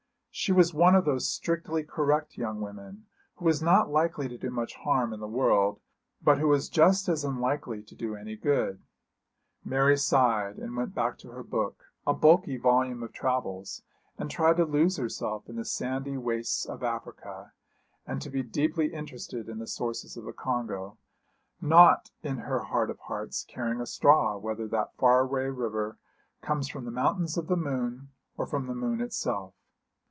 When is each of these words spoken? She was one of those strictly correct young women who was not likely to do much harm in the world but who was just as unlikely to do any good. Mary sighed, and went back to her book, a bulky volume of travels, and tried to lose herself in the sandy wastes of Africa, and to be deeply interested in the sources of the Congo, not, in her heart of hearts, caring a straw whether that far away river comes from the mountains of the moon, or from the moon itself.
She 0.33 0.53
was 0.53 0.73
one 0.73 0.95
of 0.95 1.03
those 1.03 1.27
strictly 1.27 1.83
correct 1.83 2.37
young 2.37 2.61
women 2.61 3.05
who 3.35 3.43
was 3.43 3.61
not 3.61 3.91
likely 3.91 4.29
to 4.29 4.37
do 4.37 4.49
much 4.49 4.75
harm 4.75 5.11
in 5.11 5.19
the 5.19 5.27
world 5.27 5.81
but 6.21 6.39
who 6.39 6.47
was 6.47 6.69
just 6.69 7.09
as 7.09 7.25
unlikely 7.25 7.83
to 7.83 7.95
do 7.95 8.15
any 8.15 8.37
good. 8.37 8.81
Mary 9.65 9.97
sighed, 9.97 10.55
and 10.57 10.77
went 10.77 10.95
back 10.95 11.17
to 11.19 11.31
her 11.31 11.43
book, 11.43 11.83
a 12.07 12.13
bulky 12.13 12.55
volume 12.55 13.03
of 13.03 13.11
travels, 13.11 13.83
and 14.17 14.31
tried 14.31 14.55
to 14.55 14.63
lose 14.63 14.95
herself 14.95 15.49
in 15.49 15.57
the 15.57 15.65
sandy 15.65 16.15
wastes 16.15 16.65
of 16.65 16.81
Africa, 16.81 17.51
and 18.07 18.21
to 18.21 18.29
be 18.29 18.41
deeply 18.41 18.93
interested 18.93 19.49
in 19.49 19.59
the 19.59 19.67
sources 19.67 20.15
of 20.15 20.23
the 20.23 20.31
Congo, 20.33 20.97
not, 21.59 22.09
in 22.23 22.37
her 22.37 22.61
heart 22.61 22.89
of 22.89 22.97
hearts, 22.99 23.43
caring 23.49 23.81
a 23.81 23.85
straw 23.85 24.37
whether 24.37 24.65
that 24.65 24.95
far 24.95 25.19
away 25.19 25.49
river 25.49 25.97
comes 26.41 26.69
from 26.69 26.85
the 26.85 26.89
mountains 26.89 27.37
of 27.37 27.47
the 27.47 27.57
moon, 27.57 28.11
or 28.37 28.47
from 28.47 28.67
the 28.67 28.73
moon 28.73 29.01
itself. 29.01 29.53